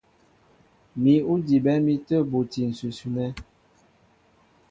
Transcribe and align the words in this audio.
Mǐ' 1.01 1.15
ó 1.31 1.33
dibɛ 1.47 1.73
mi 1.85 1.93
tə̂ 2.07 2.17
buti 2.29 2.61
ǹsʉsʉ 2.71 3.03
nɛ́. 3.15 3.29